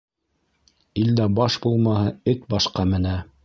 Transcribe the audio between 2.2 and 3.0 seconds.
эт башҡа